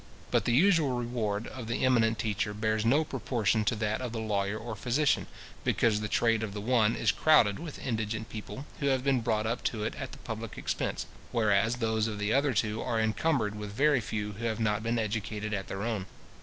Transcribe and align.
But 0.31 0.45
the 0.45 0.51
usual 0.53 0.93
reward 0.97 1.45
of 1.45 1.67
the 1.67 1.85
eminent 1.85 2.17
teacher 2.17 2.55
bears 2.55 2.83
no 2.83 3.03
proportion 3.03 3.63
to 3.65 3.75
that 3.75 4.01
of 4.01 4.13
the 4.13 4.19
lawyer 4.19 4.57
or 4.57 4.75
physician, 4.75 5.27
because 5.63 6.01
the 6.01 6.07
trade 6.07 6.41
of 6.41 6.55
the 6.55 6.59
one 6.59 6.95
is 6.95 7.11
crowded 7.11 7.59
with 7.59 7.77
indigent 7.77 8.27
people, 8.27 8.65
who 8.79 8.87
have 8.87 9.03
been 9.03 9.21
brought 9.21 9.45
up 9.45 9.63
to 9.65 9.83
it 9.83 9.93
at 9.93 10.11
the 10.11 10.17
public 10.17 10.57
expense; 10.57 11.05
whereas 11.31 11.75
those 11.75 12.07
of 12.07 12.17
the 12.17 12.33
other 12.33 12.55
two 12.55 12.81
are 12.81 12.99
encumbered 12.99 13.53
with 13.53 13.73
very 13.73 14.01
few 14.01 14.31
who 14.31 14.45
have 14.45 14.59
not 14.59 14.81
been 14.81 14.97
educated 14.97 15.53
at 15.53 15.67
their 15.67 15.83
own. 15.83 16.07